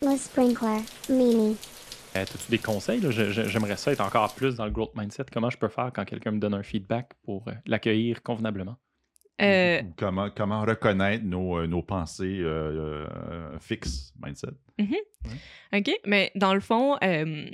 Le 0.00 0.16
sprinkler, 0.16 0.78
Mimi. 1.10 1.56
Euh, 2.16 2.22
As-tu 2.22 2.50
des 2.50 2.58
conseils? 2.58 3.02
J'aimerais 3.10 3.76
ça 3.76 3.90
être 3.90 4.00
encore 4.00 4.32
plus 4.32 4.54
dans 4.54 4.64
le 4.64 4.70
growth 4.70 4.94
mindset. 4.94 5.24
Comment 5.32 5.50
je 5.50 5.58
peux 5.58 5.66
faire 5.68 5.90
quand 5.92 6.04
quelqu'un 6.04 6.30
me 6.30 6.38
donne 6.38 6.54
un 6.54 6.62
feedback 6.62 7.14
pour 7.24 7.48
euh, 7.48 7.52
l'accueillir 7.66 8.22
convenablement? 8.22 8.76
Euh, 9.42 9.82
Ou 9.82 9.92
Comment, 9.96 10.30
comment 10.30 10.60
reconnaître 10.62 11.24
nos, 11.24 11.58
euh, 11.58 11.66
nos 11.66 11.82
pensées 11.82 12.38
euh, 12.38 13.06
euh, 13.08 13.58
fixes, 13.58 14.12
mindset? 14.24 14.52
OK, 15.72 15.90
mais 16.06 16.30
dans 16.36 16.54
le 16.54 16.60
fond, 16.60 16.96
euh, 17.02 17.46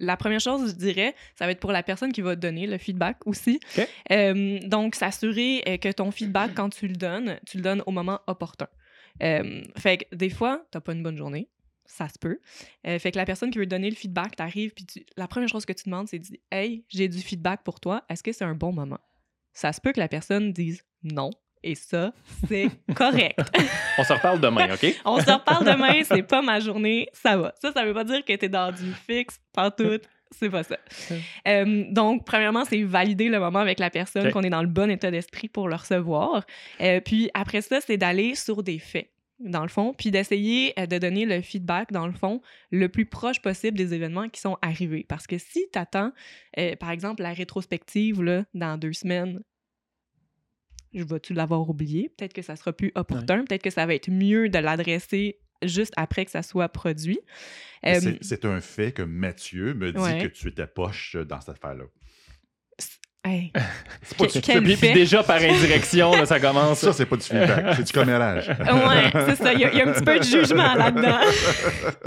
la 0.00 0.16
première 0.16 0.40
chose, 0.40 0.70
je 0.70 0.74
dirais, 0.76 1.14
ça 1.38 1.46
va 1.46 1.52
être 1.52 1.60
pour 1.60 1.70
la 1.72 1.84
personne 1.84 2.12
qui 2.12 2.20
va 2.20 2.34
te 2.34 2.40
donner 2.40 2.66
le 2.66 2.78
feedback 2.78 3.18
aussi. 3.26 3.60
OK. 3.78 3.88
Euh, 4.10 4.58
donc, 4.64 4.96
s'assurer 4.96 5.78
que 5.80 5.92
ton 5.92 6.10
feedback, 6.10 6.52
quand 6.54 6.70
tu 6.70 6.88
le 6.88 6.96
donnes, 6.96 7.38
tu 7.46 7.58
le 7.58 7.62
donnes 7.62 7.82
au 7.86 7.92
moment 7.92 8.18
opportun. 8.26 8.66
Euh, 9.22 9.62
fait 9.78 9.98
que 9.98 10.16
des 10.16 10.30
fois, 10.30 10.64
t'as 10.72 10.80
pas 10.80 10.92
une 10.94 11.04
bonne 11.04 11.16
journée. 11.16 11.48
Ça 11.92 12.08
se 12.08 12.18
peut. 12.18 12.38
Euh, 12.86 12.98
fait 13.00 13.10
que 13.10 13.16
la 13.18 13.24
personne 13.24 13.50
qui 13.50 13.58
veut 13.58 13.66
donner 13.66 13.90
le 13.90 13.96
feedback, 13.96 14.36
t'arrives, 14.36 14.72
puis 14.72 14.86
tu- 14.86 15.04
la 15.16 15.26
première 15.26 15.48
chose 15.48 15.64
que 15.64 15.72
tu 15.72 15.84
demandes, 15.86 16.06
c'est 16.08 16.18
dire 16.20 16.38
Hey, 16.52 16.84
j'ai 16.88 17.08
du 17.08 17.18
feedback 17.18 17.62
pour 17.64 17.80
toi. 17.80 18.04
Est-ce 18.08 18.22
que 18.22 18.32
c'est 18.32 18.44
un 18.44 18.54
bon 18.54 18.72
moment? 18.72 19.00
Ça 19.52 19.72
se 19.72 19.80
peut 19.80 19.92
que 19.92 19.98
la 20.00 20.08
personne 20.08 20.52
dise 20.52 20.82
non. 21.02 21.30
Et 21.62 21.74
ça, 21.74 22.12
c'est 22.48 22.68
correct. 22.94 23.38
On 23.98 24.04
se 24.04 24.12
reparle 24.12 24.40
demain, 24.40 24.72
OK? 24.72 24.86
On 25.04 25.18
se 25.20 25.30
reparle 25.30 25.66
demain, 25.66 26.02
c'est 26.04 26.22
pas 26.22 26.40
ma 26.42 26.58
journée, 26.60 27.08
ça 27.12 27.36
va. 27.36 27.52
Ça, 27.60 27.72
ça 27.72 27.84
veut 27.84 27.92
pas 27.92 28.04
dire 28.04 28.24
que 28.24 28.34
t'es 28.34 28.48
dans 28.48 28.72
du 28.72 28.92
fixe, 29.06 29.38
pas 29.52 29.70
tout. 29.70 29.98
C'est 30.30 30.48
pas 30.48 30.62
ça. 30.62 30.78
Euh, 31.48 31.84
donc, 31.90 32.24
premièrement, 32.24 32.64
c'est 32.64 32.82
valider 32.84 33.28
le 33.28 33.40
moment 33.40 33.58
avec 33.58 33.78
la 33.80 33.90
personne, 33.90 34.30
qu'on 34.30 34.42
est 34.42 34.50
dans 34.50 34.62
le 34.62 34.68
bon 34.68 34.88
état 34.90 35.10
d'esprit 35.10 35.48
pour 35.48 35.68
le 35.68 35.74
recevoir. 35.74 36.44
Euh, 36.80 37.00
puis 37.00 37.30
après 37.34 37.62
ça, 37.62 37.80
c'est 37.80 37.96
d'aller 37.96 38.34
sur 38.36 38.62
des 38.62 38.78
faits, 38.78 39.10
dans 39.40 39.62
le 39.62 39.68
fond, 39.68 39.94
puis 39.96 40.10
d'essayer 40.10 40.78
euh, 40.78 40.86
de 40.86 40.98
donner 40.98 41.24
le 41.26 41.40
feedback, 41.40 41.90
dans 41.92 42.06
le 42.06 42.12
fond, 42.12 42.40
le 42.70 42.88
plus 42.88 43.06
proche 43.06 43.40
possible 43.40 43.76
des 43.78 43.94
événements 43.94 44.28
qui 44.28 44.40
sont 44.40 44.58
arrivés. 44.62 45.04
Parce 45.08 45.26
que 45.26 45.38
si 45.38 45.66
tu 45.72 45.78
attends, 45.78 46.12
par 46.78 46.90
exemple, 46.90 47.22
la 47.22 47.32
rétrospective, 47.32 48.22
là, 48.22 48.44
dans 48.54 48.76
deux 48.78 48.92
semaines, 48.92 49.40
je 50.92 51.04
vais-tu 51.04 51.34
l'avoir 51.34 51.68
oublié? 51.70 52.12
Peut-être 52.16 52.32
que 52.32 52.42
ça 52.42 52.56
sera 52.56 52.72
plus 52.72 52.90
opportun. 52.96 53.44
Peut-être 53.44 53.62
que 53.62 53.70
ça 53.70 53.86
va 53.86 53.94
être 53.94 54.10
mieux 54.10 54.48
de 54.48 54.58
l'adresser 54.58 55.38
juste 55.62 55.92
après 55.96 56.24
que 56.24 56.30
ça 56.30 56.42
soit 56.42 56.68
produit. 56.68 57.20
Euh, 57.86 58.00
c'est- 58.00 58.18
C'est 58.22 58.44
un 58.44 58.60
fait 58.60 58.92
que 58.92 59.02
Mathieu 59.02 59.74
me 59.74 59.92
dit 59.92 59.98
Ouais. 59.98 60.22
que 60.22 60.26
tu 60.28 60.48
étais 60.48 60.66
poche 60.66 61.16
dans 61.16 61.40
cette 61.40 61.50
affaire-là. 61.56 61.84
Hey, 63.24 63.52
C'est 64.02 64.16
pas 64.16 64.26
du- 64.26 64.40
quel 64.40 64.62
Puis, 64.62 64.92
déjà, 64.92 65.22
par 65.22 65.36
indirection, 65.36 66.12
là, 66.12 66.24
ça 66.26 66.40
commence. 66.40 66.78
Ça, 66.80 66.92
c'est 66.92 67.06
pas 67.06 67.16
du 67.16 67.22
feedback, 67.22 67.74
c'est 67.76 67.84
du 67.84 67.92
commérage. 67.92 68.48
Ouais, 68.48 69.10
c'est 69.28 69.36
ça. 69.36 69.52
Il 69.52 69.60
y, 69.60 69.64
a- 69.64 69.72
il 69.72 69.78
y 69.78 69.82
a 69.82 69.88
un 69.88 69.92
petit 69.92 70.04
peu 70.04 70.18
de 70.18 70.24
jugement 70.24 70.74
là-dedans. 70.74 71.18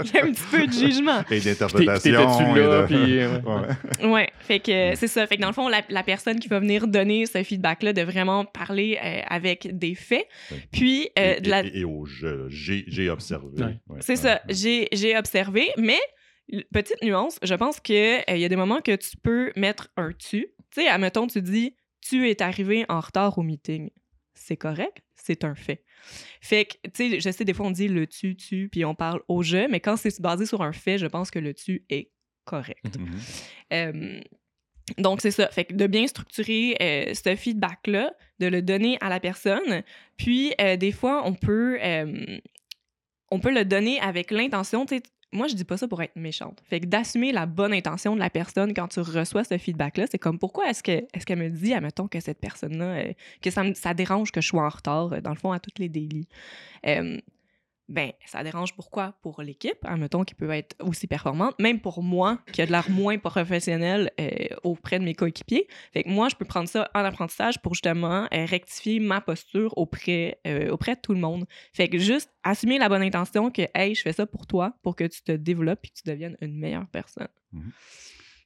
Il 0.04 0.10
y 0.12 0.18
a 0.18 0.24
un 0.24 0.32
petit 0.32 0.42
peu 0.50 0.66
de 0.66 0.72
jugement. 0.72 1.22
Et 1.30 1.40
d'interprétation. 1.40 2.54
Là? 2.54 2.82
de- 2.82 2.86
Puis, 2.86 3.20
euh, 3.20 3.38
ouais. 3.40 3.62
Ouais. 4.02 4.08
Ouais, 4.08 4.30
fait 4.40 4.58
que 4.60 4.94
c'est 4.96 5.06
ça. 5.08 5.26
Fait 5.26 5.36
que 5.36 5.40
dans 5.42 5.48
le 5.48 5.54
fond, 5.54 5.68
la, 5.68 5.82
la 5.88 6.02
personne 6.02 6.38
qui 6.40 6.48
va 6.48 6.58
venir 6.58 6.86
donner 6.86 7.26
ce 7.26 7.42
feedback-là, 7.42 7.92
de 7.92 8.02
vraiment 8.02 8.44
parler 8.44 8.98
euh, 9.02 9.20
avec 9.28 9.68
des 9.78 9.94
faits. 9.94 10.26
Puis, 10.72 11.08
euh, 11.18 11.34
Et, 11.36 11.40
de 11.40 11.50
la... 11.50 11.64
et- 11.64 11.70
et 11.80 11.84
au 11.84 12.04
jeu, 12.04 12.46
j'ai 12.48 12.84
j'ai 12.88 13.08
observé. 13.10 13.46
Ouais. 13.62 13.78
Ouais. 13.88 13.98
c'est 14.00 14.16
ça. 14.16 14.40
J'ai 14.48 14.88
j'ai 14.92 15.16
observé, 15.16 15.70
mais 15.78 15.98
petite 16.72 17.02
nuance, 17.02 17.38
je 17.42 17.54
pense 17.54 17.80
qu'il 17.80 18.22
y 18.28 18.44
a 18.44 18.48
des 18.48 18.56
moments 18.56 18.80
que 18.80 18.94
tu 18.96 19.16
peux 19.22 19.50
mettre 19.56 19.88
un 19.96 20.10
tu. 20.12 20.48
Tu 20.74 20.82
sais, 20.82 20.88
admettons, 20.88 21.26
tu 21.26 21.40
dis 21.40 21.76
tu 22.00 22.28
es 22.28 22.42
arrivé 22.42 22.84
en 22.88 23.00
retard 23.00 23.38
au 23.38 23.42
meeting. 23.42 23.90
C'est 24.34 24.56
correct, 24.56 25.02
c'est 25.14 25.44
un 25.44 25.54
fait. 25.54 25.84
Fait 26.40 26.66
que, 26.66 26.74
tu 26.90 27.10
sais, 27.10 27.20
je 27.20 27.30
sais, 27.30 27.44
des 27.44 27.54
fois, 27.54 27.66
on 27.66 27.70
dit 27.70 27.88
le 27.88 28.06
tu, 28.06 28.36
tu, 28.36 28.68
puis 28.68 28.84
on 28.84 28.94
parle 28.94 29.22
au 29.28 29.42
je, 29.42 29.68
mais 29.70 29.80
quand 29.80 29.96
c'est 29.96 30.20
basé 30.20 30.44
sur 30.44 30.62
un 30.62 30.72
fait, 30.72 30.98
je 30.98 31.06
pense 31.06 31.30
que 31.30 31.38
le 31.38 31.54
tu 31.54 31.84
est 31.88 32.10
correct. 32.44 32.98
Mhm. 32.98 33.18
Euh, 33.72 34.20
donc, 34.98 35.20
c'est 35.22 35.30
ça. 35.30 35.48
Fait 35.48 35.64
que 35.64 35.74
de 35.74 35.86
bien 35.86 36.06
structurer 36.06 36.76
euh, 36.80 37.14
ce 37.14 37.36
feedback-là, 37.36 38.12
de 38.38 38.46
le 38.48 38.60
donner 38.60 38.98
à 39.00 39.08
la 39.08 39.20
personne. 39.20 39.82
Puis, 40.16 40.52
euh, 40.60 40.76
des 40.76 40.92
fois, 40.92 41.22
on 41.24 41.34
peut, 41.34 41.78
euh, 41.82 42.38
on 43.30 43.40
peut 43.40 43.52
le 43.52 43.64
donner 43.64 43.98
avec 44.00 44.30
l'intention. 44.30 44.84
tu 44.84 44.96
sais, 44.96 45.02
Moi, 45.34 45.48
je 45.48 45.54
dis 45.56 45.64
pas 45.64 45.76
ça 45.76 45.88
pour 45.88 46.00
être 46.00 46.14
méchante. 46.14 46.62
Fait 46.70 46.78
que 46.78 46.86
d'assumer 46.86 47.32
la 47.32 47.44
bonne 47.46 47.72
intention 47.74 48.14
de 48.14 48.20
la 48.20 48.30
personne 48.30 48.72
quand 48.72 48.86
tu 48.86 49.00
reçois 49.00 49.42
ce 49.42 49.58
feedback-là, 49.58 50.06
c'est 50.08 50.18
comme 50.18 50.38
pourquoi 50.38 50.70
est-ce 50.70 50.82
que 50.82 50.92
est-ce 51.12 51.26
qu'elle 51.26 51.40
me 51.40 51.50
dit, 51.50 51.74
admettons, 51.74 52.06
que 52.06 52.20
cette 52.20 52.38
personne-là, 52.38 52.84
euh, 52.84 53.12
que 53.42 53.50
ça, 53.50 53.64
me- 53.64 53.94
dérange 53.94 54.30
que 54.30 54.40
je 54.40 54.46
sois 54.46 54.64
en 54.64 54.68
retard, 54.68 55.12
euh, 55.12 55.20
dans 55.20 55.30
le 55.30 55.36
fond, 55.36 55.50
à 55.50 55.58
toutes 55.58 55.80
les 55.80 55.88
délits? 55.88 56.28
Euh, 56.86 57.18
ben, 57.88 58.12
ça 58.24 58.42
dérange 58.42 58.74
pourquoi? 58.74 59.14
Pour 59.22 59.42
l'équipe, 59.42 59.76
admettons, 59.84 60.24
qui 60.24 60.34
peut 60.34 60.50
être 60.50 60.74
aussi 60.80 61.06
performante, 61.06 61.58
même 61.58 61.80
pour 61.80 62.02
moi, 62.02 62.38
qui 62.52 62.62
a 62.62 62.66
de 62.66 62.70
l'air 62.72 62.88
moins 62.90 63.18
professionnel 63.18 64.10
euh, 64.20 64.30
auprès 64.62 64.98
de 64.98 65.04
mes 65.04 65.14
coéquipiers. 65.14 65.68
Fait 65.92 66.02
que 66.02 66.08
moi, 66.08 66.28
je 66.28 66.34
peux 66.36 66.44
prendre 66.46 66.68
ça 66.68 66.90
en 66.94 67.00
apprentissage 67.04 67.60
pour 67.60 67.74
justement 67.74 68.24
euh, 68.32 68.46
rectifier 68.46 69.00
ma 69.00 69.20
posture 69.20 69.76
auprès, 69.76 70.38
euh, 70.46 70.70
auprès 70.70 70.94
de 70.94 71.00
tout 71.00 71.12
le 71.12 71.20
monde. 71.20 71.44
Fait 71.72 71.88
que 71.88 71.98
juste 71.98 72.30
assumer 72.42 72.78
la 72.78 72.88
bonne 72.88 73.02
intention 73.02 73.50
que, 73.50 73.62
hey, 73.74 73.94
je 73.94 74.02
fais 74.02 74.12
ça 74.14 74.26
pour 74.26 74.46
toi, 74.46 74.74
pour 74.82 74.96
que 74.96 75.04
tu 75.04 75.22
te 75.22 75.32
développes 75.32 75.80
et 75.84 75.88
que 75.88 75.94
tu 75.94 76.08
deviennes 76.08 76.36
une 76.40 76.58
meilleure 76.58 76.86
personne. 76.88 77.28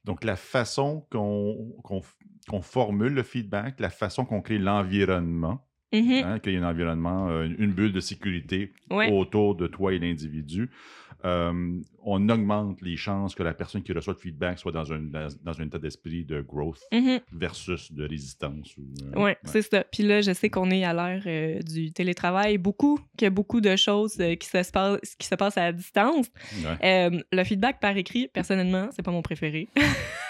Donc, 0.05 0.23
la 0.23 0.35
façon 0.35 1.05
qu'on 1.11 1.75
qu'on- 1.83 2.01
qu'on 2.49 2.61
formule 2.61 3.13
le 3.13 3.23
feedback, 3.23 3.79
la 3.79 3.89
façon 3.89 4.25
qu'on 4.25 4.41
crée 4.41 4.57
l'environnement, 4.57 5.65
Mhm. 5.93 6.21
hein, 6.23 6.39
qu'il 6.39 6.53
y 6.53 6.55
ait 6.55 6.59
un 6.59 6.69
environnement, 6.69 7.29
euh, 7.29 7.47
une 7.57 7.71
bulle 7.73 7.91
de 7.93 7.99
sécurité 7.99 8.71
Ouais. 8.91 9.11
autour 9.11 9.55
de 9.55 9.67
toi 9.67 9.93
et 9.93 9.99
l'individu, 9.99 10.69
euh, 11.25 11.79
on 12.03 12.29
augmente 12.29 12.81
les 12.81 12.95
chances 12.95 13.35
que 13.35 13.43
la 13.43 13.53
personne 13.53 13.83
qui 13.83 13.91
reçoit 13.91 14.13
le 14.13 14.19
feedback 14.19 14.57
soit 14.59 14.71
dans 14.71 14.93
un, 14.93 14.99
dans, 14.99 15.27
dans 15.43 15.59
un 15.59 15.65
état 15.65 15.77
d'esprit 15.79 16.23
de 16.23 16.41
growth 16.41 16.79
Mhm. 16.93 17.19
versus 17.33 17.91
de 17.91 18.05
résistance. 18.07 18.77
Ou, 18.77 18.83
euh, 19.15 19.21
Ouais, 19.23 19.37
c'est 19.43 19.61
ça. 19.63 19.83
Puis 19.83 20.03
là, 20.03 20.21
je 20.21 20.31
sais 20.31 20.49
qu'on 20.49 20.69
est 20.71 20.83
à 20.85 20.93
l'ère 20.93 21.23
euh, 21.25 21.59
du 21.61 21.91
télétravail, 21.91 22.57
beaucoup, 22.57 22.99
qu'il 23.17 23.25
y 23.25 23.27
a 23.27 23.31
beaucoup 23.31 23.59
de 23.59 23.75
choses 23.75 24.15
qui, 24.39 24.47
se 24.47 24.71
passent, 24.71 25.15
qui 25.17 25.27
se 25.27 25.35
passent 25.35 25.57
à 25.57 25.71
distance. 25.73 26.27
Ouais. 26.81 27.09
Le 27.31 27.43
feedback 27.43 27.79
par 27.79 27.97
écrit, 27.97 28.27
personnellement, 28.31 28.87
c'est 28.91 29.03
pas 29.03 29.11
mon 29.11 29.21
préféré. 29.21 29.67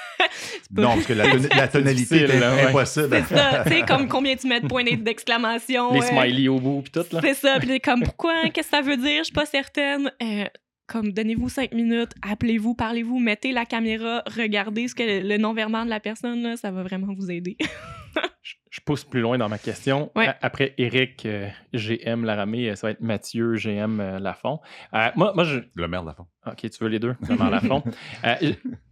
Non, 0.72 0.94
parce 0.96 1.06
que 1.06 1.14
la, 1.14 1.30
ton- 1.32 1.56
la 1.56 1.68
tonalité 1.70 2.18
est 2.24 2.40
là, 2.40 2.56
ouais. 2.56 2.62
impossible. 2.68 3.24
C'est 3.28 3.36
ça, 3.36 3.64
tu 3.66 3.74
sais, 3.74 3.82
comme 3.88 4.08
combien 4.08 4.36
tu 4.36 4.48
mets 4.48 4.60
de 4.62 4.68
points 4.68 4.84
d'exclamation. 4.84 5.94
Les 5.94 6.00
euh, 6.00 6.04
smileys 6.04 6.48
au 6.48 6.60
bout, 6.60 6.82
puis 6.82 6.92
tout, 6.92 7.06
là. 7.16 7.20
C'est 7.24 7.34
ça, 7.36 7.58
puis 7.60 7.80
comme 7.80 8.04
pourquoi, 8.04 8.34
qu'est-ce 8.54 8.70
que 8.70 8.76
ça 8.78 8.82
veut 8.82 8.98
dire, 8.98 9.20
je 9.20 9.24
suis 9.26 9.34
pas 9.34 9.46
certaine. 9.46 10.12
Euh, 10.22 10.46
comme 10.88 11.12
donnez-vous 11.12 11.50
cinq 11.50 11.74
minutes, 11.74 12.12
appelez-vous, 12.28 12.74
parlez-vous, 12.74 13.20
mettez 13.20 13.52
la 13.52 13.66
caméra, 13.66 14.24
regardez 14.36 14.88
ce 14.88 14.96
que 14.96 15.04
le, 15.04 15.20
le 15.28 15.38
non-verbal 15.38 15.86
de 15.86 15.90
la 15.92 16.00
personne, 16.00 16.42
là, 16.42 16.58
ça 16.58 16.72
va 16.72 16.82
vraiment 16.84 17.14
vous 17.16 17.30
aider. 17.30 17.58
Je- 18.80 18.84
pousse 18.86 19.04
plus 19.04 19.22
loin 19.22 19.38
dans 19.38 19.50
ma 19.50 19.58
question. 19.58 20.12
Ouais. 20.16 20.28
Après 20.42 20.74
Eric, 20.78 21.26
euh, 21.26 21.48
GM 21.74 22.24
Laramé, 22.26 22.70
euh, 22.70 22.76
ça 22.76 22.88
va 22.88 22.92
être 22.92 23.02
Mathieu, 23.02 23.56
GM 23.56 24.00
euh, 24.00 24.20
Lafont. 24.20 24.60
Euh, 24.94 25.10
moi, 25.16 25.34
moi, 25.36 25.44
je, 25.44 25.60
Le 25.76 25.88
maire 25.88 26.02
de 26.02 26.08
la 26.08 26.14
fond. 26.14 26.26
OK, 26.48 26.58
tu 26.70 26.84
veux 26.84 26.90
les 26.90 27.00
deux, 27.00 27.16
vraiment 27.22 27.50
Lafont. 27.50 27.84
Euh, 28.26 28.36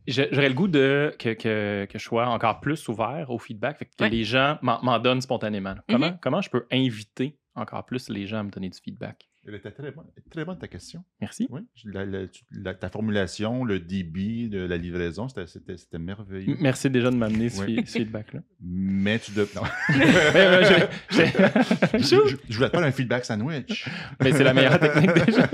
je- 0.07 0.23
J'aurais 0.31 0.49
le 0.49 0.53
goût 0.55 0.67
de 0.67 1.13
que, 1.19 1.29
que, 1.33 1.85
que 1.89 1.97
je 1.99 2.03
sois 2.03 2.27
encore 2.27 2.59
plus 2.59 2.87
ouvert 2.87 3.29
au 3.29 3.39
feedback, 3.39 3.77
fait 3.79 3.85
que 3.85 3.91
Ouais. 4.03 4.09
les 4.09 4.23
gens 4.23 4.57
m'en 4.61 4.99
donnent 4.99 5.21
spontanément. 5.21 5.75
Comment, 5.89 6.07
Mhm. 6.11 6.17
comment 6.21 6.41
je 6.41 6.49
peux 6.49 6.65
inviter 6.71 7.37
encore 7.55 7.85
plus 7.85 8.09
les 8.09 8.27
gens 8.27 8.39
à 8.39 8.43
me 8.43 8.51
donner 8.51 8.69
du 8.69 8.77
feedback? 8.83 9.27
Elle 9.47 9.55
était 9.55 9.71
très 9.71 9.91
bonne, 9.91 10.07
très 10.29 10.43
bonne 10.43 10.59
ta 10.59 10.67
question. 10.67 11.03
Merci. 11.21 11.47
Oui, 11.49 11.61
la- 11.85 12.05
la- 12.05 12.27
tu- 12.27 12.43
la- 12.51 12.73
ta 12.73 12.89
formulation, 12.89 13.63
le 13.63 13.79
débit 13.79 14.49
de 14.49 14.59
la 14.59 14.75
livraison, 14.75 15.29
c'était- 15.29 15.45
merveilleux. 15.99 16.51
M- 16.51 16.57
Merci 16.59 16.89
déjà 16.89 17.09
de 17.09 17.15
m'amener 17.15 17.47
ce, 17.49 17.61
Ouais. 17.61 17.67
fi- 17.67 17.83
ce 17.87 17.97
feedback-là. 17.99 18.41
Mais 18.61 19.19
tu 19.19 19.31
dev- 19.31 19.47
non. 19.55 19.61
Je- 19.89 20.83
je- 21.11 21.97
je, 21.97 22.29
je- 22.29 22.35
je 22.49 22.55
voulais 22.57 22.69
te 22.69 22.75
un 22.77 22.91
feedback 22.91 23.23
sandwich. 23.23 23.87
Mais 24.21 24.33
c'est 24.33 24.43
la 24.43 24.53
meilleure 24.53 24.79
technique 24.79 25.13
déjà. 25.25 25.47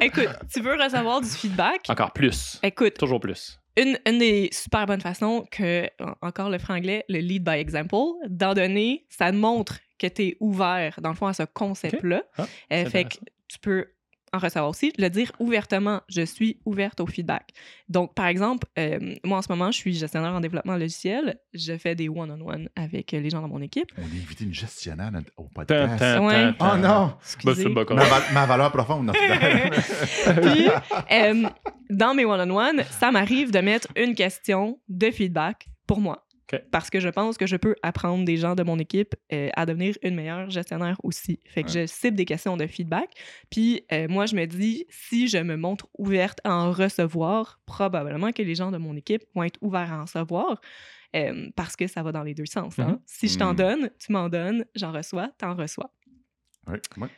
Écoute, 0.00 0.28
tu 0.52 0.60
veux 0.60 0.74
recevoir 0.74 1.20
du 1.20 1.28
feedback? 1.28 1.80
Encore 1.88 2.12
plus. 2.12 2.60
Écoute, 2.62 2.94
Toujours 2.94 3.20
plus. 3.20 3.58
Une, 3.80 3.98
une 4.06 4.18
des 4.18 4.48
super 4.52 4.86
bonnes 4.86 5.00
façons 5.00 5.46
que, 5.50 5.86
en- 6.02 6.14
encore 6.26 6.50
le 6.50 6.58
franglais, 6.58 7.04
le 7.08 7.18
lead 7.20 7.44
by 7.44 7.56
example, 7.58 8.14
d'en 8.28 8.54
donner, 8.54 9.06
ça 9.08 9.30
montre 9.32 9.78
que 9.98 10.06
tu 10.06 10.22
es 10.22 10.36
ouvert, 10.40 10.98
dans 11.02 11.10
le 11.10 11.14
fond, 11.16 11.26
à 11.26 11.32
ce 11.32 11.42
concept-là. 11.44 12.22
Ah, 12.36 12.46
Euh, 12.72 12.84
fait 12.90 13.04
que 13.04 13.16
tu 13.48 13.58
peux 13.58 13.86
en 14.32 14.38
recevoir 14.38 14.68
aussi, 14.70 14.92
le 14.98 15.08
dire 15.08 15.32
ouvertement, 15.38 16.00
je 16.08 16.22
suis 16.22 16.58
ouverte 16.64 17.00
au 17.00 17.06
feedback. 17.06 17.50
Donc, 17.88 18.14
par 18.14 18.26
exemple, 18.26 18.66
euh, 18.78 19.14
moi 19.24 19.38
en 19.38 19.42
ce 19.42 19.50
moment, 19.50 19.70
je 19.70 19.78
suis 19.78 19.94
gestionnaire 19.94 20.32
en 20.32 20.40
développement 20.40 20.76
logiciel, 20.76 21.38
je 21.54 21.76
fais 21.76 21.94
des 21.94 22.08
one-on-one 22.08 22.68
avec 22.76 23.12
les 23.12 23.30
gens 23.30 23.40
dans 23.40 23.48
mon 23.48 23.62
équipe. 23.62 23.90
On 23.96 24.02
a 24.02 24.04
invité 24.04 24.44
une 24.44 24.54
gestionnaire 24.54 25.10
au 25.36 25.44
podcast. 25.44 26.02
Ouais. 26.20 26.50
Oh 26.60 26.76
non! 26.76 27.06
Bah, 27.08 27.18
Excusez. 27.22 27.64
pas 27.64 27.80
Ma, 27.80 27.84
correct. 27.84 28.08
va- 28.10 28.32
ma 28.32 28.46
valeur 28.46 28.70
profonde. 28.72 29.12
Puis, 30.42 30.68
euh, 31.12 31.48
dans 31.90 32.14
mes 32.14 32.24
one-on-one, 32.24 32.82
ça 32.90 33.10
m'arrive 33.10 33.50
de 33.50 33.58
mettre 33.60 33.88
une 33.96 34.14
question 34.14 34.78
de 34.88 35.10
feedback 35.10 35.68
pour 35.86 36.00
moi. 36.00 36.24
Parce 36.70 36.88
que 36.90 36.98
je 37.00 37.08
pense 37.08 37.36
que 37.36 37.46
je 37.46 37.56
peux 37.56 37.74
apprendre 37.82 38.24
des 38.24 38.36
gens 38.38 38.54
de 38.54 38.62
mon 38.62 38.78
équipe 38.78 39.14
euh, 39.32 39.50
à 39.54 39.66
devenir 39.66 39.96
une 40.02 40.14
meilleure 40.14 40.48
gestionnaire 40.50 40.96
aussi. 41.02 41.40
Fait 41.46 41.62
que 41.62 41.68
Ouais. 41.72 41.82
je 41.82 41.86
cible 41.86 42.16
des 42.16 42.24
questions 42.24 42.56
de 42.56 42.66
feedback. 42.66 43.10
Puis 43.50 43.84
euh, 43.92 44.06
moi, 44.08 44.26
je 44.26 44.34
me 44.34 44.46
dis, 44.46 44.86
si 44.88 45.28
je 45.28 45.38
me 45.38 45.56
montre 45.56 45.86
ouverte 45.98 46.40
à 46.44 46.54
en 46.54 46.72
recevoir, 46.72 47.60
probablement 47.66 48.32
que 48.32 48.42
les 48.42 48.54
gens 48.54 48.70
de 48.70 48.78
mon 48.78 48.96
équipe 48.96 49.22
vont 49.34 49.42
être 49.44 49.58
ouverts 49.60 49.92
à 49.92 49.98
en 49.98 50.02
recevoir. 50.02 50.60
euh, 51.16 51.48
parce 51.56 51.74
que 51.74 51.86
ça 51.86 52.02
va 52.02 52.12
dans 52.12 52.22
les 52.22 52.34
deux 52.34 52.44
sens. 52.44 52.78
hein. 52.78 52.86
Mhm. 52.92 52.98
Si 53.06 53.28
je 53.28 53.38
t'en 53.38 53.50
Mhm. 53.52 53.56
donne, 53.56 53.90
tu 53.98 54.12
m'en 54.12 54.28
donnes, 54.28 54.66
j'en 54.74 54.92
reçois, 54.92 55.30
t'en 55.38 55.54
reçois. 55.54 55.90
Ouais, 56.66 56.80
ouais. 56.98 57.08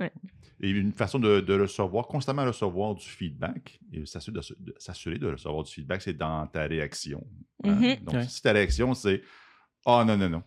Ouais. 0.00 0.12
Et 0.60 0.70
une 0.70 0.92
façon 0.92 1.18
de, 1.20 1.40
de 1.40 1.60
recevoir, 1.60 2.06
constamment 2.08 2.44
recevoir 2.44 2.94
du 2.94 3.06
feedback, 3.06 3.78
et 3.92 4.04
s'assurer 4.06 4.38
de, 4.40 4.54
de- 4.58 4.74
s'assurer 4.78 5.18
de 5.18 5.28
recevoir 5.30 5.62
du 5.62 5.72
feedback, 5.72 6.02
c'est 6.02 6.14
dans 6.16 6.46
ta 6.48 6.62
réaction. 6.64 7.24
hein? 7.64 7.74
Mhm. 7.74 7.96
Donc, 8.04 8.14
Ouais. 8.14 8.24
si 8.28 8.42
ta 8.42 8.52
réaction, 8.52 8.92
c'est 8.94 9.22
Ah 9.86 10.04
non, 10.06 10.16
non, 10.16 10.28
non. 10.28 10.42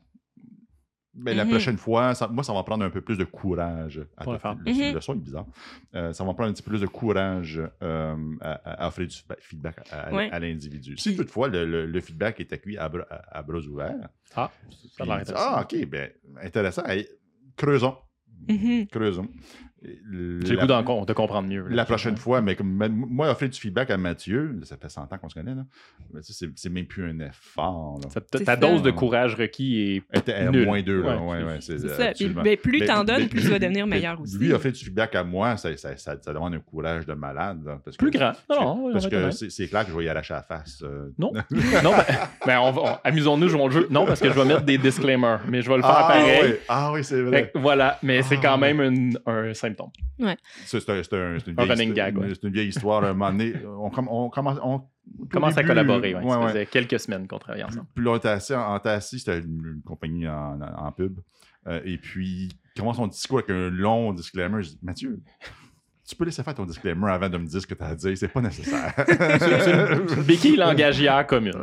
Ben, 1.13 1.35
La 1.35 1.43
Mhm. 1.43 1.49
prochaine 1.51 1.77
fois, 1.77 2.13
ça- 2.15 2.27
moi, 2.29 2.41
ça 2.43 2.53
va 2.53 2.63
prendre 2.63 2.85
un 2.85 2.89
peu 2.89 3.01
plus 3.01 3.17
de 3.17 3.25
courage. 3.25 4.01
À 4.17 4.25
te- 4.25 4.37
faire. 4.37 4.55
le, 4.55 4.71
Mhm. 4.71 4.93
le 4.93 5.01
son 5.01 5.13
est 5.13 5.17
bizarre. 5.19 5.45
Euh, 5.95 6.13
ça 6.13 6.23
va 6.23 6.33
prendre 6.33 6.49
un 6.49 6.53
petit 6.53 6.63
peu 6.63 6.71
plus 6.71 6.79
de 6.81 6.85
courage 6.87 7.61
euh, 7.81 8.15
à, 8.41 8.83
à 8.83 8.87
offrir 8.87 9.07
du 9.07 9.17
feedback- 9.39 9.87
à, 9.91 10.07
à- 10.07 10.13
Ouais. 10.13 10.29
à 10.31 10.39
l'individu. 10.39 10.97
Si 10.97 11.15
toutefois 11.15 11.47
le, 11.49 11.65
le- 11.65 11.85
le 11.85 12.01
feedback 12.01 12.39
est 12.39 12.53
accueilli 12.53 12.77
à, 12.77 12.87
bras- 12.87 13.07
bras 13.45 13.57
ouverts, 13.59 14.09
Ah, 14.35 14.51
ça 14.97 15.03
a 15.03 15.05
l'air 15.07 15.15
puis 15.17 15.23
il 15.23 15.25
dit, 15.25 15.31
intéressant. 15.31 15.55
ah, 15.55 15.61
ok, 15.63 15.85
ben, 15.87 16.11
intéressant. 16.43 16.83
Creusons. 17.57 17.97
Creusons. 18.91 19.27
J'ai 19.83 20.55
goût 20.55 20.67
d'en 20.67 21.05
de 21.05 21.13
comprendre 21.13 21.47
mieux. 21.47 21.67
La 21.69 21.85
prochaine 21.85 22.17
fois, 22.17 22.41
mais 22.41 22.55
comme 22.55 22.71
moi, 22.89 23.31
offrir 23.31 23.49
du 23.49 23.59
feedback 23.59 23.89
à 23.89 23.97
Mathieu, 23.97 24.59
ça 24.63 24.77
fait 24.77 24.89
100 24.89 25.11
ans 25.11 25.17
qu'on 25.17 25.29
se 25.29 25.33
connaît, 25.33 25.55
là. 25.55 25.65
Mais 26.13 26.21
c'est 26.23 26.69
même 26.69 26.85
plus 26.85 27.09
un 27.09 27.19
effort. 27.19 27.99
Ta 28.45 28.55
dose 28.55 28.83
de 28.83 28.91
courage 28.91 29.35
requis 29.35 29.81
est. 29.81 30.17
Était 30.17 30.33
à 30.33 30.51
moins 30.51 30.81
deux, 30.81 31.03
c'est 31.59 31.79
ça. 31.79 32.11
Ben, 32.43 32.57
plus 32.57 32.85
t'en 32.85 33.03
donnes, 33.03 33.27
plus 33.27 33.41
tu 33.41 33.47
vas 33.47 33.59
devenir 33.59 33.87
meilleur 33.87 34.19
aussi. 34.21 34.37
Lui, 34.37 34.53
offrir 34.53 34.71
du 34.71 34.83
feedback 34.83 35.15
à 35.15 35.23
moi, 35.23 35.57
ça, 35.57 36.15
demande 36.27 36.55
un 36.55 36.59
courage 36.59 37.05
de 37.05 37.13
malade. 37.13 37.59
Plus 37.97 38.11
grand. 38.11 38.33
Non, 38.49 38.91
parce 38.91 39.07
que 39.07 39.31
c'est 39.31 39.67
clair 39.67 39.85
que 39.85 39.91
je 39.91 39.97
vais 39.97 40.05
y 40.05 40.09
arracher 40.09 40.33
la 40.33 40.43
face. 40.43 40.83
Euh. 40.83 41.09
Non. 41.17 41.31
non, 41.83 41.91
ben, 41.91 42.05
ben 42.45 42.99
amusons-nous, 43.03 43.47
jouons 43.47 43.67
le 43.67 43.73
jeu. 43.73 43.87
Non, 43.89 44.05
parce 44.05 44.19
que 44.19 44.29
je 44.29 44.33
vais 44.33 44.45
mettre 44.45 44.63
des 44.63 44.77
disclaimers, 44.77 45.41
mais 45.47 45.61
je 45.61 45.69
vais 45.69 45.77
le 45.77 45.81
faire 45.81 45.91
ah, 45.91 46.07
pareil. 46.07 46.55
Ah 46.67 46.91
oui, 46.93 47.03
c'est 47.03 47.21
vrai. 47.21 47.51
Voilà, 47.55 47.97
mais 48.03 48.21
c'est 48.21 48.37
ah, 48.37 48.41
quand 48.43 48.57
même 48.57 49.13
un 49.25 49.53
tombe. 49.75 49.91
C'est 50.65 50.89
un, 50.89 50.93
un, 50.93 51.37
une, 51.37 52.51
vieille, 52.51 52.67
histoire. 52.69 53.03
un 53.03 53.13
moment 53.13 53.43
on, 53.79 53.89
commence, 53.89 54.59
on, 54.63 54.81
commence 55.29 55.57
à 55.57 55.63
collaborer. 55.63 56.13
Ça 56.13 56.47
faisait 56.47 56.65
quelques 56.65 56.99
semaines 56.99 57.27
qu'on 57.27 57.39
travaillait 57.39 57.65
ensemble. 57.65 57.87
Puis 57.95 58.05
là, 58.05 58.11
on 58.11 58.87
en, 58.87 58.99
c'était 58.99 59.39
une, 59.39 59.81
compagnie 59.85 60.27
en, 60.27 60.91
pub. 60.95 61.19
Euh, 61.67 61.79
et 61.85 61.97
puis, 61.97 62.49
commence 62.75 62.97
son 62.97 63.07
discours 63.07 63.39
avec 63.39 63.51
un 63.51 63.69
long 63.69 64.13
disclaimer. 64.13 64.63
Je 64.63 64.69
dis 64.69 64.79
Mathieu, 64.81 65.21
tu 66.07 66.15
peux 66.15 66.25
laisser 66.25 66.43
faire 66.43 66.55
ton 66.55 66.65
disclaimer 66.65 67.09
avant 67.09 67.29
de 67.29 67.37
me 67.37 67.45
dire 67.45 67.61
ce 67.61 67.67
que 67.67 67.73
tu 67.73 67.83
as 67.83 67.87
à 67.87 67.95
dire. 67.95 68.17
C'est 68.17 68.27
pas 68.27 68.41
nécessaire. 68.41 68.93
Béquille 70.27 70.57
langagière 70.57 71.25
commune. 71.27 71.53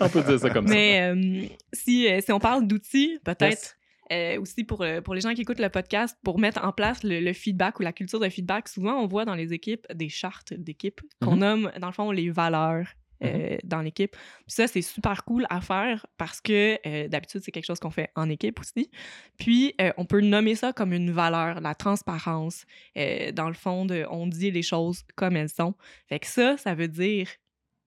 On 0.00 0.08
peut 0.08 0.22
dire 0.22 0.38
ça 0.38 0.50
comme 0.50 0.66
ça. 0.66 0.74
Mais 0.74 1.12
euh, 1.12 1.46
si, 1.72 2.08
euh, 2.08 2.20
si, 2.24 2.32
on 2.32 2.38
parle 2.38 2.66
d'outils, 2.66 3.18
peut-être 3.24 3.76
euh, 4.10 4.40
aussi 4.40 4.64
pour, 4.64 4.82
euh, 4.82 5.00
pour 5.00 5.14
les 5.14 5.20
gens 5.20 5.32
qui 5.34 5.42
écoutent 5.42 5.60
le 5.60 5.68
podcast, 5.68 6.16
pour 6.24 6.38
mettre 6.38 6.64
en 6.64 6.72
place 6.72 7.02
le, 7.04 7.20
le 7.20 7.32
feedback 7.32 7.78
ou 7.78 7.82
la 7.82 7.92
culture 7.92 8.18
de 8.20 8.28
feedback, 8.28 8.68
souvent 8.68 8.94
on 9.00 9.06
voit 9.06 9.24
dans 9.24 9.34
les 9.34 9.52
équipes 9.52 9.86
des 9.94 10.08
chartes 10.08 10.52
d'équipe 10.54 11.00
qu'on 11.20 11.32
Mhm. 11.34 11.38
nomme, 11.38 11.72
dans 11.80 11.86
le 11.88 11.92
fond, 11.92 12.10
les 12.10 12.30
valeurs. 12.30 12.88
euh, 13.24 13.56
dans 13.62 13.82
l'équipe. 13.82 14.16
Ça, 14.48 14.66
c'est 14.66 14.82
super 14.82 15.24
cool 15.24 15.46
à 15.48 15.60
faire 15.60 16.04
parce 16.18 16.40
que 16.40 16.76
euh, 16.84 17.06
d'habitude, 17.06 17.40
c'est 17.44 17.52
quelque 17.52 17.66
chose 17.66 17.78
qu'on 17.78 17.92
fait 17.92 18.10
en 18.16 18.28
équipe 18.28 18.58
aussi. 18.58 18.90
Puis, 19.38 19.74
euh, 19.80 19.92
on 19.96 20.06
peut 20.06 20.20
nommer 20.20 20.56
ça 20.56 20.72
comme 20.72 20.92
une 20.92 21.12
valeur, 21.12 21.60
la 21.60 21.76
transparence. 21.76 22.64
Dans 22.96 23.46
le 23.46 23.54
fond, 23.54 23.86
de, 23.86 24.04
on 24.10 24.26
dit 24.26 24.50
les 24.50 24.62
choses 24.62 25.04
comme 25.14 25.36
elles 25.36 25.50
sont. 25.50 25.76
Fait 26.08 26.18
que 26.18 26.26
ça, 26.26 26.56
ça 26.56 26.74
veut 26.74 26.88
dire 26.88 27.28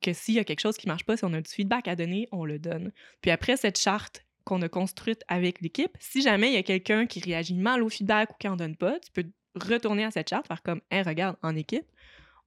que 0.02 0.14
s'il 0.14 0.36
y 0.36 0.40
a 0.40 0.46
quelque 0.46 0.62
chose 0.62 0.78
qui 0.78 0.88
marche 0.88 1.04
pas, 1.04 1.18
si 1.18 1.26
on 1.26 1.34
a 1.34 1.42
du 1.42 1.52
feedback 1.52 1.90
à 1.90 1.98
donner, 1.98 2.30
on 2.32 2.46
le 2.46 2.58
donne. 2.58 2.94
Puis 3.22 3.30
après 3.30 3.58
cette 3.58 3.78
charte 3.78 4.25
qu'on 4.46 4.62
a 4.62 4.70
construite 4.70 5.22
avec 5.28 5.60
l'équipe, 5.62 5.92
si 6.00 6.22
jamais 6.22 6.48
il 6.50 6.54
y 6.54 6.58
a 6.58 6.64
quelqu'un 6.64 7.06
qui 7.08 7.20
réagit 7.20 7.56
mal 7.56 7.84
au 7.84 7.90
feedback 7.90 8.30
ou 8.32 8.34
qui 8.40 8.48
en 8.48 8.56
donne 8.56 8.76
pas, 8.78 8.98
tu 9.00 9.12
peux 9.12 9.30
retourner 9.56 10.04
à 10.06 10.12
cette 10.12 10.30
charte, 10.30 10.48
faire 10.48 10.62
comme, 10.64 10.82
hey, 10.92 11.02
regarde, 11.02 11.36
en 11.42 11.56
équipe, 11.56 11.86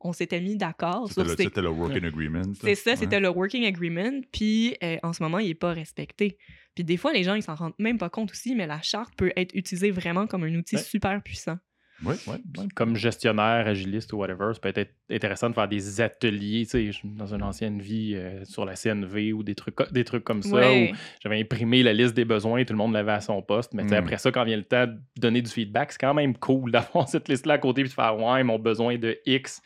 on 0.00 0.12
s'était 0.12 0.40
mis 0.40 0.56
d'accord 0.56 1.08
C'était 1.08 1.14
sur 1.22 1.24
le, 1.24 1.36
ces 1.36 1.42
c'était 1.44 1.60
le 1.62 1.70
working 1.70 2.04
agreement. 2.04 2.42
c'est 2.60 2.74
ça, 2.76 2.90
Ouais. 2.90 2.96
c'était 2.96 3.18
le 3.18 3.28
working 3.30 3.64
agreement. 3.66 4.20
Puis 4.32 4.76
euh, 4.84 4.96
en 5.02 5.12
ce 5.12 5.22
moment, 5.22 5.38
il 5.40 5.48
n'est 5.48 5.54
pas 5.54 5.72
respecté. 5.72 6.38
Puis 6.76 6.84
des 6.84 6.96
fois, 6.96 7.12
les 7.12 7.24
gens, 7.24 7.34
ils 7.34 7.42
s'en 7.42 7.56
rendent 7.56 7.74
même 7.80 7.98
pas 7.98 8.08
compte 8.08 8.30
aussi, 8.30 8.54
mais 8.54 8.68
la 8.68 8.80
charte 8.80 9.14
peut 9.16 9.32
être 9.36 9.52
utilisée 9.56 9.90
vraiment 9.90 10.28
comme 10.28 10.44
un 10.44 10.54
outil 10.54 10.76
Ouais. 10.76 10.82
super 10.82 11.20
puissant. 11.22 11.56
Oui, 12.04 12.14
oui. 12.28 12.68
Comme 12.74 12.94
gestionnaire, 12.96 13.66
agiliste 13.66 14.12
ou 14.12 14.18
whatever, 14.18 14.52
ça 14.54 14.60
peut 14.60 14.72
être 14.74 14.90
intéressant 15.10 15.50
de 15.50 15.54
faire 15.54 15.66
des 15.68 16.00
ateliers, 16.00 16.64
tu 16.70 16.92
sais, 16.92 17.00
dans 17.04 17.34
une 17.34 17.42
ancienne 17.42 17.80
vie 17.80 18.12
euh, 18.14 18.44
sur 18.44 18.64
la 18.64 18.74
CNV 18.76 19.32
ou 19.32 19.42
des 19.42 19.54
trucs, 19.54 19.74
des 19.92 20.04
trucs 20.04 20.22
comme 20.24 20.42
ça, 20.42 20.72
où 20.72 20.86
j'avais 21.22 21.40
imprimé 21.40 21.82
la 21.82 21.92
liste 21.92 22.14
des 22.14 22.24
besoins, 22.24 22.64
tout 22.64 22.72
le 22.72 22.78
monde 22.78 22.92
l'avait 22.92 23.12
à 23.12 23.20
son 23.20 23.42
poste, 23.42 23.74
mais 23.74 23.82
Mm. 23.84 23.92
après 23.94 24.18
ça, 24.18 24.30
quand 24.30 24.44
vient 24.44 24.56
le 24.56 24.62
temps 24.64 24.86
de 24.86 24.96
donner 25.20 25.42
du 25.42 25.50
feedback, 25.50 25.92
c'est 25.92 25.98
quand 26.00 26.14
même 26.14 26.36
cool 26.36 26.70
d'avoir 26.72 27.08
cette 27.08 27.28
liste-là 27.28 27.54
à 27.54 27.58
côté 27.58 27.82
puis 27.82 27.90
de 27.90 27.94
faire 27.94 28.16
«Ouais, 28.18 28.42
mon 28.44 28.58
besoin 28.58 28.96
de 28.96 29.18
X 29.26 29.60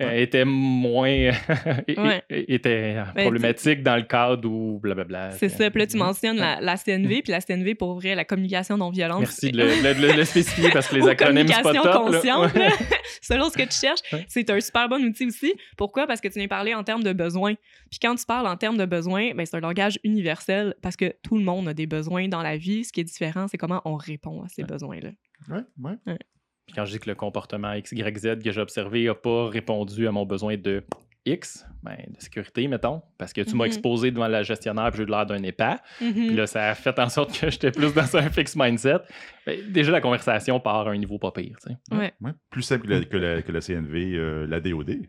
euh, 0.00 0.10
était 0.22 0.44
moins... 0.44 1.30
Ouais. 1.96 2.22
était 2.28 2.94
Ben, 3.14 3.22
problématique 3.22 3.82
dans 3.82 3.96
le 3.96 4.02
cadre 4.02 4.48
ou 4.50 4.78
blablabla. 4.80 5.32
C'est 5.32 5.48
ça. 5.48 5.70
Puis 5.70 5.80
là, 5.80 5.86
tu 5.86 5.96
mentionnes 5.96 6.36
la, 6.36 6.60
la 6.60 6.76
CNV, 6.76 7.22
puis 7.22 7.32
la 7.32 7.40
CNV, 7.40 7.74
pour 7.74 7.94
vrai, 7.94 8.14
la 8.14 8.24
communication 8.24 8.76
non 8.76 8.90
violente. 8.90 9.20
Merci 9.20 9.50
de 9.50 9.58
le, 9.58 9.64
de 9.64 10.00
le- 10.02 10.12
de 10.12 10.18
le 10.18 10.24
spécifier 10.24 10.70
parce 10.70 10.88
que 10.88 10.94
les 10.96 11.02
Ou 11.06 11.08
pas 11.34 11.62
communication 11.72 11.82
top. 11.82 11.92
consciente, 12.12 12.54
là. 12.54 12.70
selon 13.22 13.48
ce 13.50 13.56
que 13.56 13.62
tu 13.64 13.76
cherches, 13.76 14.00
Ouais. 14.12 14.24
c'est 14.28 14.48
un 14.50 14.60
super 14.60 14.88
bon 14.88 15.02
outil 15.04 15.26
aussi. 15.26 15.54
Pourquoi? 15.76 16.06
Parce 16.06 16.20
que 16.20 16.28
tu 16.28 16.38
viens 16.38 16.48
parler 16.48 16.74
en 16.74 16.84
termes 16.84 17.02
de 17.02 17.12
besoins. 17.12 17.54
Puis 17.90 17.98
quand 18.00 18.14
tu 18.14 18.24
parles 18.26 18.46
en 18.46 18.56
termes 18.56 18.76
de 18.76 18.84
besoins, 18.84 19.32
ben, 19.34 19.44
c'est 19.46 19.56
un 19.56 19.60
langage 19.60 19.98
universel 20.04 20.74
parce 20.82 20.96
que 20.96 21.14
tout 21.22 21.36
le 21.36 21.44
monde 21.44 21.68
a 21.68 21.74
des 21.74 21.86
besoins 21.86 22.28
dans 22.28 22.42
la 22.42 22.56
vie. 22.56 22.84
Ce 22.84 22.92
qui 22.92 23.00
est 23.00 23.04
différent, 23.04 23.46
c'est 23.48 23.58
comment 23.58 23.82
on 23.84 23.96
répond 23.96 24.42
à 24.42 24.48
ces 24.48 24.62
Ouais. 24.62 24.68
besoins-là. 24.68 25.10
Ouais, 25.50 25.62
ouais. 26.06 26.18
Puis 26.66 26.74
quand 26.74 26.84
je 26.84 26.92
dis 26.92 26.98
que 26.98 27.08
le 27.08 27.14
comportement 27.14 27.72
XYZ 27.78 28.38
que 28.42 28.50
j'ai 28.50 28.60
observé 28.60 29.04
n'a 29.04 29.14
pas 29.14 29.48
répondu 29.48 30.08
à 30.08 30.12
mon 30.12 30.26
besoin 30.26 30.56
de 30.56 30.82
X, 31.26 31.66
ben, 31.82 31.96
de 32.08 32.20
sécurité, 32.20 32.66
mettons, 32.68 33.02
parce 33.18 33.32
que 33.32 33.40
tu 33.42 33.54
m'as 33.56 33.64
Mhm. 33.64 33.68
exposé 33.68 34.10
devant 34.10 34.28
la 34.28 34.42
gestionnaire 34.42 34.90
puis 34.90 34.98
j'ai 34.98 35.02
eu 35.02 35.06
l'air 35.06 35.26
d'un 35.26 35.42
épais. 35.42 35.76
Mhm. 36.00 36.12
Puis 36.12 36.34
là, 36.34 36.46
ça 36.46 36.70
a 36.70 36.74
fait 36.74 36.98
en 36.98 37.08
sorte 37.08 37.38
que 37.38 37.50
j'étais 37.50 37.70
plus 37.72 37.92
dans 37.92 38.16
un 38.16 38.30
fixe 38.30 38.54
mindset. 38.56 39.00
Ben, 39.44 39.60
déjà, 39.70 39.90
la 39.92 40.00
conversation 40.00 40.58
part 40.60 40.86
à 40.88 40.92
un 40.92 40.96
niveau 40.98 41.18
pas 41.18 41.32
pire. 41.32 41.56
tu 41.62 41.70
sais. 41.72 41.96
Ouais. 41.96 42.12
Ouais. 42.20 42.32
Plus 42.50 42.62
simple 42.62 42.86
que 42.86 42.92
la, 42.92 43.04
que 43.04 43.16
la- 43.16 43.42
que 43.42 43.52
la 43.52 43.60
CNV, 43.60 44.14
euh, 44.14 44.46
la 44.46 44.60
DOD. 44.60 45.08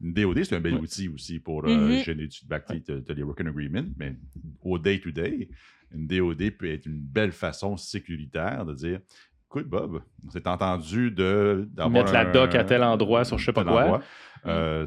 Une 0.00 0.12
DOD, 0.14 0.44
c'est 0.44 0.54
un 0.56 0.60
bel 0.60 0.74
Ouais. 0.74 0.80
outil 0.80 1.08
aussi 1.08 1.38
pour 1.40 1.64
euh, 1.66 1.68
Mhm. 1.76 2.02
générer 2.04 2.28
du 2.28 2.36
feedback. 2.38 2.64
Tu 2.66 2.92
as 2.92 3.14
les 3.14 3.22
working 3.22 3.48
agreements, 3.48 3.84
mais 3.98 4.14
au 4.62 4.78
day-to-day, 4.78 5.48
une 5.94 6.06
DOD 6.06 6.50
peut 6.52 6.70
être 6.72 6.86
une 6.86 7.00
belle 7.00 7.32
façon 7.32 7.76
sécuritaire 7.76 8.64
de 8.64 8.74
dire 8.74 9.00
Écoute, 9.50 9.66
Bob, 9.66 10.02
on 10.26 10.30
s'est 10.30 10.46
entendu 10.46 11.10
de 11.10 11.66
d'avoir 11.72 11.90
Mettre 12.04 12.12
la 12.12 12.28
un- 12.28 12.32
doc 12.32 12.54
à 12.54 12.64
tel 12.64 12.82
endroit 12.84 13.24
sur 13.24 13.38
je 13.38 13.46
sais 13.46 13.52
pas 13.54 13.64
quoi. 13.64 14.02
Euh, 14.46 14.84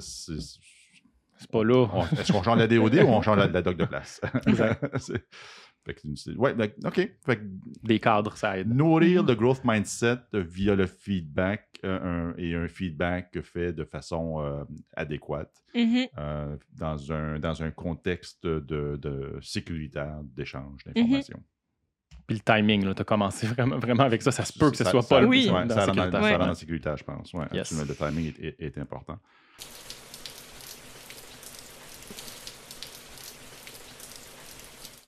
c'est- 1.41 1.51
pas 1.51 1.63
là. 1.63 1.87
Est-ce 2.19 2.31
qu'on 2.31 2.43
change 2.43 2.57
la 2.57 2.67
DOD 2.67 2.95
ou 2.95 3.07
on 3.07 3.21
change 3.21 3.37
la, 3.37 3.47
la 3.47 3.61
doc 3.61 3.77
de 3.77 3.85
place? 3.85 4.21
Exact. 4.47 4.85
C'est- 4.99 5.25
fait 5.83 5.95
que 5.95 6.01
c'est- 6.13 6.35
ouais, 6.35 6.53
ben, 6.53 6.69
OK. 6.85 6.95
Fait 7.25 7.37
que 7.37 7.41
Des 7.81 7.99
cadres, 7.99 8.37
ça 8.37 8.55
aide. 8.59 8.71
Nourrir 8.71 9.23
le 9.23 9.33
growth 9.33 9.61
mindset 9.63 10.17
via 10.31 10.75
le 10.75 10.85
feedback 10.85 11.69
euh, 11.83 12.33
un- 12.33 12.37
et 12.37 12.53
un 12.53 12.67
feedback 12.67 13.41
fait 13.41 13.73
de 13.73 13.83
façon 13.83 14.39
euh, 14.41 14.63
adéquate 14.95 15.51
Mhm. 15.73 16.05
euh, 16.19 16.55
dans, 16.77 17.11
un, 17.11 17.39
dans 17.39 17.63
un 17.63 17.71
contexte 17.71 18.45
de, 18.45 18.95
de 19.01 19.39
sécuritaire 19.41 20.19
d'échange 20.23 20.83
d'informations. 20.85 21.41
Puis 22.27 22.37
le 22.37 22.43
timing, 22.43 22.93
tu 22.93 23.01
as 23.01 23.03
commencé 23.03 23.47
vraiment, 23.47 23.79
vraiment 23.79 24.03
avec 24.03 24.21
ça. 24.21 24.31
Ça 24.31 24.45
se 24.45 24.53
peut 24.57 24.69
que 24.69 24.77
ce 24.77 24.83
Ça- 24.83 24.91
soit 24.91 25.01
ça- 25.01 25.15
pas 25.15 25.21
le 25.21 25.27
Oui. 25.27 25.47
dans 25.47 25.67
ça 25.67 25.87
dans, 25.87 25.93
sécurité. 25.93 26.17
Ouais. 26.17 26.29
rentre 26.29 26.39
dans 26.39 26.45
la 26.47 26.55
sécuritaire, 26.55 26.97
je 26.97 27.03
pense. 27.03 27.33
Ouais, 27.33 27.45
Yes. 27.53 27.71
le 27.87 27.95
timing 27.95 28.27
est, 28.27 28.39
est- 28.39 28.61
est 28.61 28.77
important. 28.77 29.17